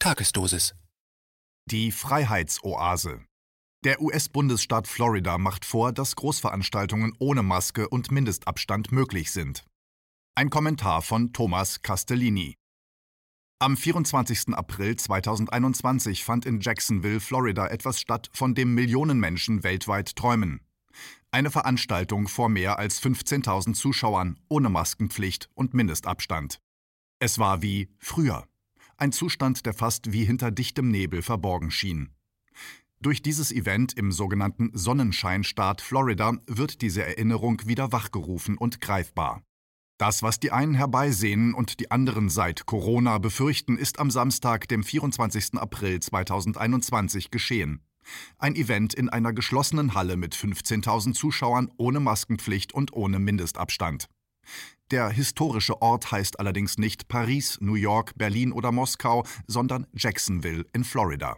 Tagesdosis. 0.00 0.76
Die 1.68 1.90
Freiheitsoase. 1.90 3.24
Der 3.84 4.00
US-Bundesstaat 4.00 4.86
Florida 4.86 5.38
macht 5.38 5.64
vor, 5.64 5.92
dass 5.92 6.14
Großveranstaltungen 6.14 7.14
ohne 7.18 7.42
Maske 7.42 7.88
und 7.88 8.12
Mindestabstand 8.12 8.92
möglich 8.92 9.32
sind. 9.32 9.64
Ein 10.36 10.50
Kommentar 10.50 11.02
von 11.02 11.32
Thomas 11.32 11.82
Castellini. 11.82 12.54
Am 13.58 13.76
24. 13.76 14.54
April 14.54 14.94
2021 14.94 16.22
fand 16.22 16.46
in 16.46 16.60
Jacksonville, 16.60 17.18
Florida 17.18 17.66
etwas 17.66 18.00
statt, 18.00 18.30
von 18.32 18.54
dem 18.54 18.74
Millionen 18.74 19.18
Menschen 19.18 19.64
weltweit 19.64 20.14
träumen. 20.14 20.60
Eine 21.32 21.50
Veranstaltung 21.50 22.28
vor 22.28 22.48
mehr 22.48 22.78
als 22.78 23.02
15.000 23.02 23.74
Zuschauern 23.74 24.38
ohne 24.48 24.68
Maskenpflicht 24.68 25.50
und 25.54 25.74
Mindestabstand. 25.74 26.60
Es 27.18 27.40
war 27.40 27.62
wie 27.62 27.88
früher 27.98 28.46
ein 28.98 29.12
Zustand, 29.12 29.64
der 29.64 29.74
fast 29.74 30.12
wie 30.12 30.24
hinter 30.24 30.50
dichtem 30.50 30.90
Nebel 30.90 31.22
verborgen 31.22 31.70
schien. 31.70 32.10
Durch 33.00 33.22
dieses 33.22 33.52
Event 33.52 33.96
im 33.96 34.10
sogenannten 34.10 34.70
Sonnenscheinstaat 34.74 35.80
Florida 35.80 36.32
wird 36.46 36.82
diese 36.82 37.04
Erinnerung 37.04 37.62
wieder 37.64 37.92
wachgerufen 37.92 38.58
und 38.58 38.80
greifbar. 38.80 39.42
Das, 39.98 40.22
was 40.22 40.40
die 40.40 40.52
einen 40.52 40.74
herbeisehnen 40.74 41.54
und 41.54 41.80
die 41.80 41.90
anderen 41.90 42.28
seit 42.28 42.66
Corona 42.66 43.18
befürchten, 43.18 43.78
ist 43.78 43.98
am 43.98 44.10
Samstag, 44.10 44.68
dem 44.68 44.82
24. 44.82 45.54
April 45.54 46.00
2021 46.00 47.30
geschehen. 47.30 47.82
Ein 48.38 48.56
Event 48.56 48.94
in 48.94 49.08
einer 49.08 49.32
geschlossenen 49.32 49.94
Halle 49.94 50.16
mit 50.16 50.34
15.000 50.34 51.14
Zuschauern 51.14 51.70
ohne 51.76 52.00
Maskenpflicht 52.00 52.72
und 52.72 52.92
ohne 52.92 53.18
Mindestabstand. 53.18 54.08
Der 54.90 55.10
historische 55.10 55.82
Ort 55.82 56.12
heißt 56.12 56.40
allerdings 56.40 56.78
nicht 56.78 57.08
Paris, 57.08 57.58
New 57.60 57.74
York, 57.74 58.12
Berlin 58.16 58.52
oder 58.52 58.72
Moskau, 58.72 59.24
sondern 59.46 59.86
Jacksonville 59.92 60.64
in 60.72 60.82
Florida. 60.82 61.36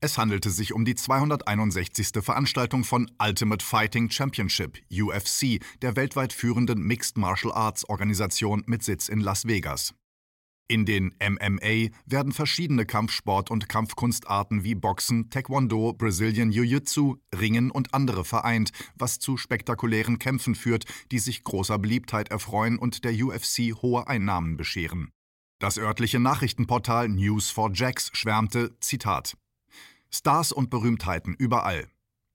Es 0.00 0.18
handelte 0.18 0.50
sich 0.50 0.72
um 0.74 0.84
die 0.84 0.96
261. 0.96 2.22
Veranstaltung 2.22 2.84
von 2.84 3.10
Ultimate 3.22 3.64
Fighting 3.64 4.10
Championship, 4.10 4.78
UFC, 4.92 5.60
der 5.82 5.96
weltweit 5.96 6.32
führenden 6.32 6.82
Mixed 6.82 7.16
Martial 7.16 7.54
Arts 7.54 7.88
Organisation 7.88 8.64
mit 8.66 8.82
Sitz 8.82 9.08
in 9.08 9.20
Las 9.20 9.46
Vegas. 9.46 9.94
In 10.66 10.86
den 10.86 11.14
MMA 11.20 11.90
werden 12.06 12.32
verschiedene 12.32 12.86
Kampfsport- 12.86 13.50
und 13.50 13.68
Kampfkunstarten 13.68 14.64
wie 14.64 14.74
Boxen, 14.74 15.28
Taekwondo, 15.28 15.92
Brazilian 15.92 16.50
Jiu-Jitsu, 16.50 17.16
Ringen 17.38 17.70
und 17.70 17.92
andere 17.92 18.24
vereint, 18.24 18.72
was 18.94 19.18
zu 19.18 19.36
spektakulären 19.36 20.18
Kämpfen 20.18 20.54
führt, 20.54 20.86
die 21.12 21.18
sich 21.18 21.44
großer 21.44 21.78
Beliebtheit 21.78 22.30
erfreuen 22.30 22.78
und 22.78 23.04
der 23.04 23.12
UFC 23.12 23.74
hohe 23.82 24.08
Einnahmen 24.08 24.56
bescheren. 24.56 25.10
Das 25.58 25.76
örtliche 25.76 26.18
Nachrichtenportal 26.18 27.06
News4Jacks 27.08 28.14
schwärmte, 28.16 28.78
Zitat, 28.80 29.36
Stars 30.10 30.50
und 30.50 30.70
Berühmtheiten 30.70 31.34
überall. 31.34 31.88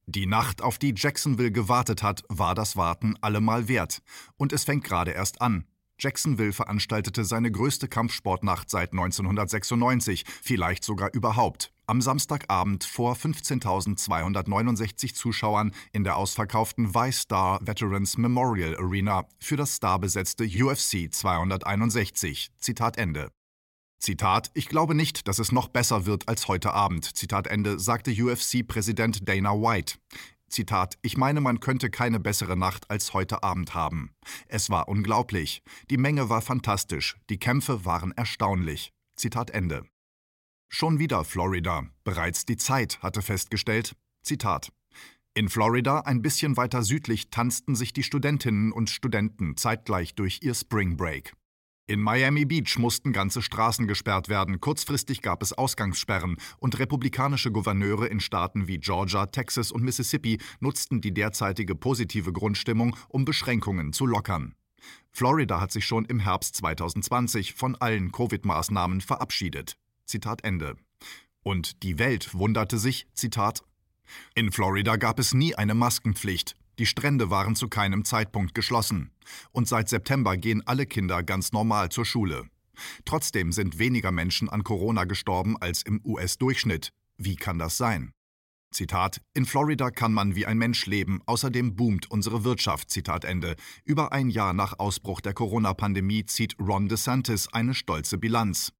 Die 0.05 0.25
Nacht, 0.25 0.61
auf 0.61 0.77
die 0.77 0.93
Jacksonville 0.95 1.51
gewartet 1.51 2.03
hat, 2.03 2.23
war 2.29 2.55
das 2.55 2.75
Warten 2.75 3.15
allemal 3.21 3.67
wert. 3.67 4.01
Und 4.37 4.53
es 4.53 4.63
fängt 4.63 4.83
gerade 4.83 5.11
erst 5.11 5.41
an. 5.41 5.65
Jacksonville 5.99 6.53
veranstaltete 6.53 7.25
seine 7.25 7.51
größte 7.51 7.87
Kampfsportnacht 7.87 8.69
seit 8.69 8.91
1996, 8.91 10.25
vielleicht 10.41 10.83
sogar 10.83 11.13
überhaupt. 11.13 11.71
Am 11.85 12.01
Samstagabend 12.01 12.83
vor 12.83 13.15
15.269 13.15 15.13
Zuschauern 15.13 15.71
in 15.91 16.03
der 16.03 16.17
ausverkauften 16.17 16.93
Y-Star 16.95 17.59
Veterans 17.61 18.17
Memorial 18.17 18.77
Arena 18.77 19.25
für 19.39 19.57
das 19.57 19.77
starbesetzte 19.77 20.45
UFC 20.45 21.11
261. 21.11 22.51
Zitat 22.59 22.97
Ende. 22.97 23.29
Zitat, 23.99 24.49
ich 24.53 24.69
glaube 24.69 24.95
nicht, 24.95 25.27
dass 25.27 25.39
es 25.39 25.51
noch 25.51 25.67
besser 25.67 26.05
wird 26.05 26.27
als 26.29 26.47
heute 26.47 26.73
Abend, 26.73 27.17
Zitat 27.17 27.47
Ende, 27.47 27.79
sagte 27.79 28.11
UFC-Präsident 28.11 29.27
Dana 29.27 29.53
White. 29.53 29.95
Zitat, 30.49 30.97
ich 31.01 31.17
meine, 31.17 31.41
man 31.41 31.59
könnte 31.59 31.89
keine 31.89 32.19
bessere 32.19 32.57
Nacht 32.57 32.89
als 32.89 33.13
heute 33.13 33.43
Abend 33.43 33.73
haben. 33.73 34.11
Es 34.47 34.69
war 34.69 34.87
unglaublich. 34.87 35.61
Die 35.89 35.97
Menge 35.97 36.29
war 36.29 36.41
fantastisch. 36.41 37.17
Die 37.29 37.39
Kämpfe 37.39 37.85
waren 37.85 38.11
erstaunlich. 38.11 38.91
Zitat 39.15 39.51
Ende. 39.51 39.85
Schon 40.67 40.99
wieder 40.99 41.23
Florida. 41.25 41.83
Bereits 42.03 42.45
die 42.45 42.57
Zeit 42.57 43.01
hatte 43.01 43.21
festgestellt. 43.21 43.95
Zitat. 44.23 44.71
In 45.33 45.49
Florida, 45.49 46.01
ein 46.01 46.21
bisschen 46.21 46.57
weiter 46.57 46.83
südlich, 46.83 47.29
tanzten 47.29 47.75
sich 47.75 47.93
die 47.93 48.03
Studentinnen 48.03 48.71
und 48.71 48.89
Studenten 48.89 49.55
zeitgleich 49.57 50.15
durch 50.15 50.41
ihr 50.43 50.53
Spring 50.53 50.97
Break. 50.97 51.33
In 51.89 52.01
Miami 52.01 52.45
Beach 52.45 52.77
mussten 52.77 53.13
ganze 53.13 53.41
Straßen 53.41 53.87
gesperrt 53.87 54.29
werden, 54.29 54.59
kurzfristig 54.59 55.23
gab 55.23 55.41
es 55.41 55.53
Ausgangssperren 55.53 56.37
und 56.59 56.77
republikanische 56.77 57.51
Gouverneure 57.51 58.05
in 58.05 58.19
Staaten 58.19 58.67
wie 58.67 58.77
Georgia, 58.77 59.25
Texas 59.25 59.71
und 59.71 59.81
Mississippi 59.81 60.37
nutzten 60.59 61.01
die 61.01 61.15
derzeitige 61.15 61.73
positive 61.73 62.31
Grundstimmung, 62.31 62.95
um 63.07 63.25
Beschränkungen 63.25 63.91
zu 63.91 64.05
lockern. 64.05 64.53
Florida 65.11 65.59
hat 65.59 65.71
sich 65.71 65.83
schon 65.83 66.05
im 66.05 66.19
Herbst 66.19 66.57
2020 66.57 67.55
von 67.55 67.75
allen 67.75 68.11
Covid-Maßnahmen 68.11 69.01
verabschiedet. 69.01 69.75
Zitat 70.05 70.43
Ende. 70.43 70.75
Und 71.41 71.81
die 71.81 71.97
Welt 71.97 72.35
wunderte 72.35 72.77
sich, 72.77 73.07
Zitat, 73.15 73.63
in 74.35 74.51
Florida 74.51 74.95
gab 74.97 75.17
es 75.17 75.33
nie 75.33 75.55
eine 75.55 75.73
Maskenpflicht. 75.73 76.55
Die 76.79 76.85
Strände 76.85 77.29
waren 77.29 77.55
zu 77.55 77.67
keinem 77.67 78.05
Zeitpunkt 78.05 78.55
geschlossen. 78.55 79.11
Und 79.51 79.67
seit 79.67 79.89
September 79.89 80.37
gehen 80.37 80.65
alle 80.65 80.85
Kinder 80.85 81.23
ganz 81.23 81.51
normal 81.51 81.89
zur 81.89 82.05
Schule. 82.05 82.45
Trotzdem 83.03 83.51
sind 83.51 83.79
weniger 83.79 84.11
Menschen 84.13 84.47
an 84.47 84.63
Corona 84.63 85.03
gestorben 85.03 85.57
als 85.61 85.83
im 85.83 85.99
US-Durchschnitt. 86.05 86.93
Wie 87.17 87.35
kann 87.35 87.59
das 87.59 87.75
sein? 87.75 88.13
Zitat: 88.71 89.19
In 89.33 89.45
Florida 89.45 89.91
kann 89.91 90.13
man 90.13 90.35
wie 90.35 90.45
ein 90.45 90.57
Mensch 90.57 90.85
leben, 90.85 91.21
außerdem 91.25 91.75
boomt 91.75 92.09
unsere 92.09 92.45
Wirtschaft. 92.45 92.89
Zitat 92.89 93.25
Ende. 93.25 93.57
Über 93.83 94.13
ein 94.13 94.29
Jahr 94.29 94.53
nach 94.53 94.79
Ausbruch 94.79 95.19
der 95.19 95.33
Corona-Pandemie 95.33 96.25
zieht 96.27 96.55
Ron 96.59 96.87
DeSantis 96.87 97.49
eine 97.51 97.73
stolze 97.73 98.17
Bilanz. 98.17 98.71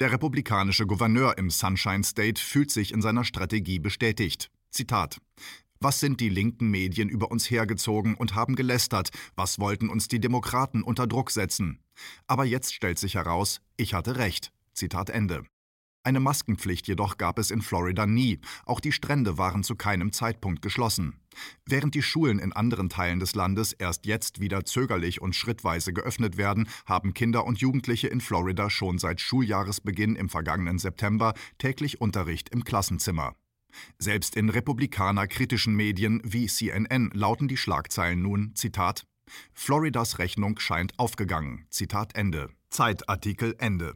Der 0.00 0.10
republikanische 0.10 0.86
Gouverneur 0.86 1.38
im 1.38 1.50
Sunshine 1.50 2.02
State 2.02 2.40
fühlt 2.40 2.72
sich 2.72 2.92
in 2.92 3.02
seiner 3.02 3.24
Strategie 3.24 3.78
bestätigt. 3.78 4.50
Zitat: 4.70 5.18
was 5.80 6.00
sind 6.00 6.20
die 6.20 6.28
linken 6.28 6.68
Medien 6.70 7.08
über 7.08 7.30
uns 7.30 7.50
hergezogen 7.50 8.14
und 8.14 8.34
haben 8.34 8.56
gelästert? 8.56 9.10
Was 9.36 9.58
wollten 9.58 9.88
uns 9.88 10.08
die 10.08 10.20
Demokraten 10.20 10.82
unter 10.82 11.06
Druck 11.06 11.30
setzen? 11.30 11.78
Aber 12.26 12.44
jetzt 12.44 12.74
stellt 12.74 12.98
sich 12.98 13.14
heraus, 13.14 13.60
ich 13.76 13.94
hatte 13.94 14.16
recht. 14.16 14.52
Zitat 14.72 15.10
Ende. 15.10 15.44
Eine 16.04 16.20
Maskenpflicht 16.20 16.88
jedoch 16.88 17.18
gab 17.18 17.38
es 17.38 17.50
in 17.50 17.60
Florida 17.60 18.06
nie. 18.06 18.40
Auch 18.64 18.80
die 18.80 18.92
Strände 18.92 19.36
waren 19.36 19.62
zu 19.62 19.76
keinem 19.76 20.12
Zeitpunkt 20.12 20.62
geschlossen. 20.62 21.20
Während 21.66 21.94
die 21.94 22.02
Schulen 22.02 22.38
in 22.38 22.52
anderen 22.52 22.88
Teilen 22.88 23.20
des 23.20 23.34
Landes 23.34 23.72
erst 23.72 24.06
jetzt 24.06 24.40
wieder 24.40 24.64
zögerlich 24.64 25.20
und 25.20 25.36
schrittweise 25.36 25.92
geöffnet 25.92 26.36
werden, 26.36 26.68
haben 26.86 27.14
Kinder 27.14 27.44
und 27.44 27.58
Jugendliche 27.58 28.08
in 28.08 28.20
Florida 28.20 28.70
schon 28.70 28.98
seit 28.98 29.20
Schuljahresbeginn 29.20 30.16
im 30.16 30.28
vergangenen 30.28 30.78
September 30.78 31.34
täglich 31.58 32.00
Unterricht 32.00 32.48
im 32.48 32.64
Klassenzimmer. 32.64 33.34
Selbst 33.98 34.36
in 34.36 34.48
republikanerkritischen 34.48 35.74
Medien 35.74 36.20
wie 36.24 36.46
CNN 36.46 37.10
lauten 37.14 37.48
die 37.48 37.56
Schlagzeilen 37.56 38.22
nun, 38.22 38.54
Zitat, 38.54 39.06
Floridas 39.52 40.18
Rechnung 40.18 40.58
scheint 40.58 40.98
aufgegangen. 40.98 41.66
Zitat 41.70 42.14
Ende. 42.14 42.48
Zeitartikel 42.70 43.54
Ende. 43.58 43.94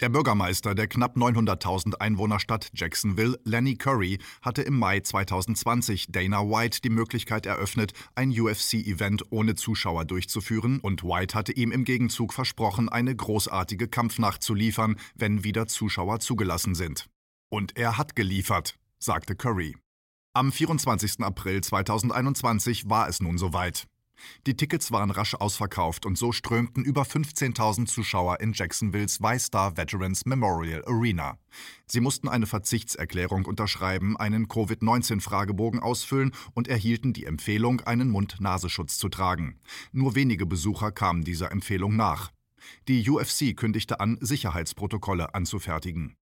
Der 0.00 0.10
Bürgermeister 0.10 0.76
der 0.76 0.86
knapp 0.86 1.16
900.000 1.16 1.96
Einwohnerstadt 1.96 2.70
Jacksonville, 2.72 3.36
Lenny 3.42 3.74
Curry, 3.74 4.20
hatte 4.42 4.62
im 4.62 4.78
Mai 4.78 5.00
2020 5.00 6.06
Dana 6.12 6.42
White 6.42 6.82
die 6.84 6.90
Möglichkeit 6.90 7.46
eröffnet, 7.46 7.94
ein 8.14 8.30
UFC-Event 8.30 9.24
ohne 9.30 9.56
Zuschauer 9.56 10.04
durchzuführen, 10.04 10.78
und 10.78 11.02
White 11.02 11.34
hatte 11.34 11.50
ihm 11.52 11.72
im 11.72 11.82
Gegenzug 11.82 12.32
versprochen, 12.32 12.88
eine 12.88 13.14
großartige 13.16 13.88
Kampfnacht 13.88 14.44
zu 14.44 14.54
liefern, 14.54 14.94
wenn 15.16 15.42
wieder 15.42 15.66
Zuschauer 15.66 16.20
zugelassen 16.20 16.76
sind. 16.76 17.08
Und 17.50 17.76
er 17.76 17.98
hat 17.98 18.14
geliefert 18.14 18.78
sagte 18.98 19.36
Curry. 19.36 19.76
Am 20.34 20.52
24. 20.52 21.20
April 21.20 21.60
2021 21.62 22.88
war 22.88 23.08
es 23.08 23.20
nun 23.20 23.38
soweit. 23.38 23.88
Die 24.46 24.56
Tickets 24.56 24.90
waren 24.90 25.10
rasch 25.10 25.34
ausverkauft 25.34 26.06
und 26.06 26.18
so 26.18 26.32
strömten 26.32 26.84
über 26.84 27.02
15.000 27.02 27.86
Zuschauer 27.86 28.40
in 28.40 28.52
Jacksonvilles 28.52 29.20
Y-Star 29.20 29.76
Veterans 29.76 30.26
Memorial 30.26 30.84
Arena. 30.86 31.38
Sie 31.86 32.00
mussten 32.00 32.28
eine 32.28 32.46
Verzichtserklärung 32.46 33.46
unterschreiben, 33.46 34.16
einen 34.16 34.48
Covid-19-Fragebogen 34.48 35.80
ausfüllen 35.80 36.32
und 36.54 36.68
erhielten 36.68 37.12
die 37.12 37.26
Empfehlung, 37.26 37.80
einen 37.82 38.10
Mund-Nasenschutz 38.10 38.98
zu 38.98 39.08
tragen. 39.08 39.60
Nur 39.92 40.14
wenige 40.14 40.46
Besucher 40.46 40.92
kamen 40.92 41.22
dieser 41.22 41.52
Empfehlung 41.52 41.96
nach. 41.96 42.30
Die 42.88 43.08
UFC 43.08 43.56
kündigte 43.56 44.00
an, 44.00 44.18
Sicherheitsprotokolle 44.20 45.34
anzufertigen. 45.34 46.16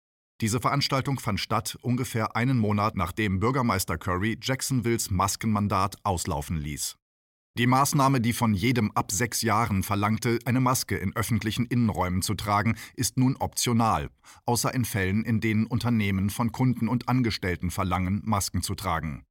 Diese 0.43 0.59
Veranstaltung 0.59 1.21
fand 1.21 1.39
statt 1.39 1.79
ungefähr 1.83 2.35
einen 2.35 2.59
Monat 2.59 2.97
nachdem 2.97 3.39
Bürgermeister 3.39 3.97
Curry 3.97 4.37
Jacksonvilles 4.43 5.09
Maskenmandat 5.09 5.95
auslaufen 6.03 6.57
ließ 6.57 6.97
Die 7.57 7.69
Maßnahme, 7.69 8.21
die 8.21 8.33
von 8.33 8.53
jedem 8.53 8.91
ab 8.91 9.13
sechs 9.13 9.43
Jahren 9.43 9.85
verlangte, 9.85 10.41
eine 10.45 10.59
Maske 10.59 10.97
in 10.97 11.15
öffentlichen 11.15 11.67
Innenräumen 11.67 12.23
zu 12.23 12.35
tragen, 12.35 12.77
ist 12.97 13.19
nun 13.19 13.37
optional, 13.37 14.11
außer 14.45 14.75
in 14.75 14.85
Fällen, 14.85 15.25
in 15.25 15.41
denen 15.41 15.65
Unternehmen 15.65 16.29
von 16.29 16.51
Kunden 16.51 16.89
und 16.89 17.09
Angestellten 17.09 17.71
verlangen, 17.71 18.21
Masken 18.25 18.63
zu 18.63 18.75
tragen. 18.75 19.23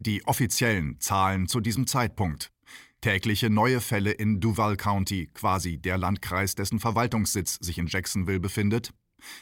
Die 0.00 0.26
offiziellen 0.26 1.00
Zahlen 1.00 1.48
zu 1.48 1.60
diesem 1.60 1.86
Zeitpunkt. 1.86 2.52
Tägliche 3.00 3.48
neue 3.48 3.80
Fälle 3.80 4.10
in 4.10 4.38
Duval 4.38 4.76
County, 4.76 5.30
quasi 5.32 5.78
der 5.78 5.96
Landkreis, 5.96 6.54
dessen 6.54 6.78
Verwaltungssitz 6.78 7.56
sich 7.62 7.78
in 7.78 7.86
Jacksonville 7.86 8.38
befindet. 8.38 8.92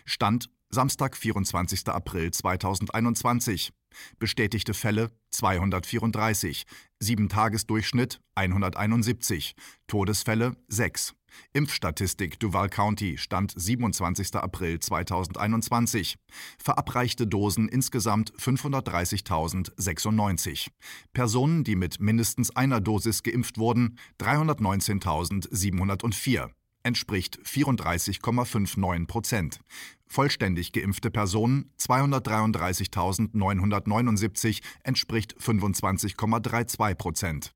Stand 0.05 0.51
Samstag, 0.71 1.17
24. 1.17 1.89
April 1.89 2.31
2021. 2.31 3.73
Bestätigte 4.21 4.73
Fälle 4.73 5.11
234, 5.31 6.65
7-Tagesdurchschnitt 7.03 8.21
171, 8.37 9.57
Todesfälle 9.89 10.55
6. 10.69 11.17
Impfstatistik 11.53 12.39
Duval 12.39 12.69
County 12.69 13.19
Stand 13.19 13.53
27. 13.57 14.37
April 14.37 14.79
2021. 14.79 16.15
Verabreichte 16.59 17.27
Dosen 17.27 17.69
insgesamt 17.69 18.33
530.096. 18.35 20.69
Personen, 21.13 21.65
die 21.65 21.75
mit 21.75 21.99
mindestens 22.01 22.55
einer 22.55 22.81
Dosis 22.81 23.25
geimpft 23.25 23.59
wurden 23.59 23.99
319.704 24.21 26.51
entspricht 26.91 27.39
34,59 27.45 29.07
Prozent. 29.07 29.61
Vollständig 30.09 30.73
geimpfte 30.73 31.13
Personen 31.13 31.71
233.979 31.79 34.61
entspricht 34.83 35.37
25,32 35.39 36.95
Prozent. 36.97 37.53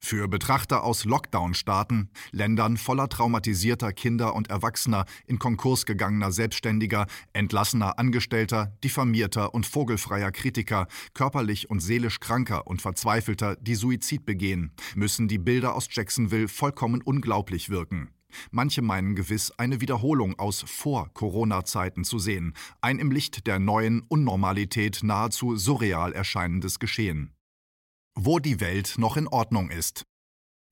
Für 0.00 0.26
Betrachter 0.26 0.82
aus 0.82 1.04
Lockdown-Staaten, 1.04 2.10
Ländern 2.32 2.76
voller 2.76 3.08
traumatisierter 3.08 3.92
Kinder 3.92 4.34
und 4.34 4.50
Erwachsener, 4.50 5.04
in 5.26 5.38
Konkurs 5.38 5.86
gegangener 5.86 6.32
Selbstständiger, 6.32 7.06
entlassener 7.32 8.00
Angestellter, 8.00 8.76
diffamierter 8.82 9.54
und 9.54 9.66
vogelfreier 9.66 10.32
Kritiker, 10.32 10.88
körperlich 11.14 11.70
und 11.70 11.78
seelisch 11.78 12.18
kranker 12.18 12.66
und 12.66 12.82
verzweifelter, 12.82 13.54
die 13.54 13.76
Suizid 13.76 14.26
begehen, 14.26 14.72
müssen 14.96 15.28
die 15.28 15.38
Bilder 15.38 15.76
aus 15.76 15.86
Jacksonville 15.90 16.48
vollkommen 16.48 17.02
unglaublich 17.02 17.70
wirken. 17.70 18.10
Manche 18.50 18.82
meinen 18.82 19.14
gewiss, 19.14 19.50
eine 19.52 19.80
Wiederholung 19.80 20.38
aus 20.38 20.64
Vor-Corona-Zeiten 20.66 22.04
zu 22.04 22.18
sehen, 22.18 22.54
ein 22.80 22.98
im 22.98 23.10
Licht 23.10 23.46
der 23.46 23.58
neuen 23.58 24.02
Unnormalität 24.02 25.00
nahezu 25.02 25.56
surreal 25.56 26.12
erscheinendes 26.12 26.78
Geschehen. 26.78 27.34
Wo 28.14 28.38
die 28.38 28.60
Welt 28.60 28.94
noch 28.98 29.16
in 29.16 29.28
Ordnung 29.28 29.70
ist. 29.70 30.04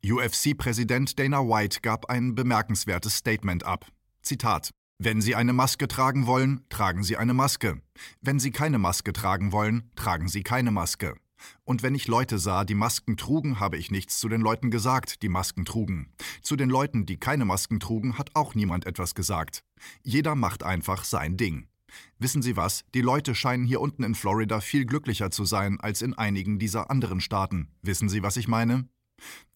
UFC-Präsident 0.04 1.18
Dana 1.18 1.40
White 1.40 1.80
gab 1.80 2.06
ein 2.06 2.34
bemerkenswertes 2.34 3.16
Statement 3.16 3.64
ab. 3.64 3.86
Zitat 4.22 4.70
wenn 5.04 5.20
Sie 5.20 5.34
eine 5.34 5.52
Maske 5.52 5.88
tragen 5.88 6.28
wollen, 6.28 6.64
tragen 6.68 7.02
Sie 7.02 7.16
eine 7.16 7.34
Maske. 7.34 7.82
Wenn 8.20 8.38
Sie 8.38 8.52
keine 8.52 8.78
Maske 8.78 9.12
tragen 9.12 9.50
wollen, 9.50 9.90
tragen 9.96 10.28
Sie 10.28 10.44
keine 10.44 10.70
Maske. 10.70 11.16
Und 11.64 11.82
wenn 11.82 11.94
ich 11.94 12.08
Leute 12.08 12.38
sah, 12.38 12.64
die 12.64 12.74
Masken 12.74 13.16
trugen, 13.16 13.60
habe 13.60 13.76
ich 13.76 13.90
nichts 13.90 14.18
zu 14.18 14.28
den 14.28 14.40
Leuten 14.40 14.70
gesagt, 14.70 15.22
die 15.22 15.28
Masken 15.28 15.64
trugen. 15.64 16.12
Zu 16.42 16.56
den 16.56 16.70
Leuten, 16.70 17.06
die 17.06 17.18
keine 17.18 17.44
Masken 17.44 17.80
trugen, 17.80 18.18
hat 18.18 18.30
auch 18.34 18.54
niemand 18.54 18.86
etwas 18.86 19.14
gesagt. 19.14 19.64
Jeder 20.02 20.34
macht 20.34 20.62
einfach 20.62 21.04
sein 21.04 21.36
Ding. 21.36 21.68
Wissen 22.18 22.42
Sie 22.42 22.56
was? 22.56 22.84
Die 22.94 23.00
Leute 23.00 23.34
scheinen 23.34 23.64
hier 23.64 23.80
unten 23.80 24.02
in 24.02 24.14
Florida 24.14 24.60
viel 24.60 24.86
glücklicher 24.86 25.30
zu 25.30 25.44
sein 25.44 25.80
als 25.80 26.02
in 26.02 26.14
einigen 26.14 26.58
dieser 26.58 26.90
anderen 26.90 27.20
Staaten. 27.20 27.68
Wissen 27.82 28.08
Sie, 28.08 28.22
was 28.22 28.36
ich 28.36 28.48
meine? 28.48 28.88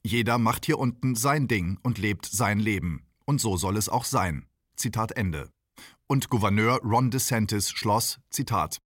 Jeder 0.02 0.38
macht 0.38 0.66
hier 0.66 0.78
unten 0.78 1.14
sein 1.14 1.48
Ding 1.48 1.78
und 1.82 1.98
lebt 1.98 2.26
sein 2.26 2.60
Leben. 2.60 3.06
Und 3.24 3.40
so 3.40 3.56
soll 3.56 3.76
es 3.76 3.88
auch 3.88 4.04
sein. 4.04 4.46
Zitat 4.76 5.12
Ende. 5.12 5.50
Und 6.06 6.28
Gouverneur 6.30 6.80
Ron 6.82 7.10
DeSantis 7.10 7.70
schloss, 7.70 8.20
Zitat, 8.30 8.78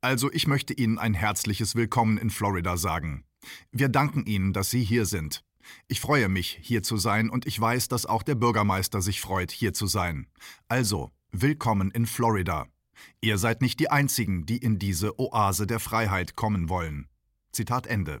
also 0.00 0.30
ich 0.32 0.46
möchte 0.46 0.74
Ihnen 0.74 0.98
ein 0.98 1.14
herzliches 1.14 1.74
Willkommen 1.74 2.18
in 2.18 2.30
Florida 2.30 2.76
sagen. 2.76 3.24
Wir 3.70 3.88
danken 3.88 4.24
Ihnen, 4.26 4.52
dass 4.52 4.70
Sie 4.70 4.84
hier 4.84 5.06
sind. 5.06 5.44
Ich 5.88 6.00
freue 6.00 6.28
mich, 6.28 6.58
hier 6.62 6.82
zu 6.82 6.96
sein, 6.96 7.28
und 7.28 7.46
ich 7.46 7.60
weiß, 7.60 7.88
dass 7.88 8.06
auch 8.06 8.22
der 8.22 8.36
Bürgermeister 8.36 9.02
sich 9.02 9.20
freut, 9.20 9.50
hier 9.50 9.72
zu 9.72 9.86
sein. 9.86 10.28
Also, 10.68 11.10
willkommen 11.32 11.90
in 11.90 12.06
Florida. 12.06 12.66
Ihr 13.20 13.38
seid 13.38 13.62
nicht 13.62 13.80
die 13.80 13.90
Einzigen, 13.90 14.46
die 14.46 14.58
in 14.58 14.78
diese 14.78 15.18
Oase 15.18 15.66
der 15.66 15.80
Freiheit 15.80 16.36
kommen 16.36 16.68
wollen. 16.68 17.08
Zitat 17.52 17.86
Ende. 17.86 18.20